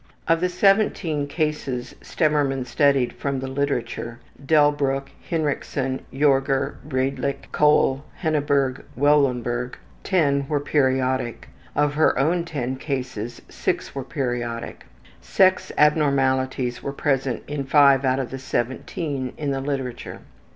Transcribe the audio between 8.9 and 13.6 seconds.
Wellenbergh) 10 were periodic. Of her own 10 cases,